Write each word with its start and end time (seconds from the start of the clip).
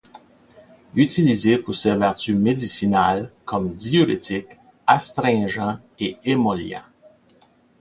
Utilisée 0.95 1.59
pour 1.59 1.75
ses 1.75 1.95
vertus 1.95 2.35
médicinales, 2.35 3.31
comme 3.45 3.75
diurétique, 3.75 4.47
astringent 4.87 5.77
et 5.99 6.17
émollient. 6.23 6.87